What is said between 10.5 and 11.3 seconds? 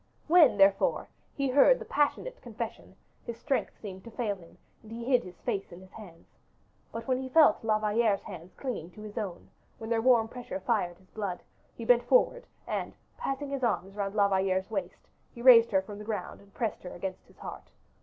fired his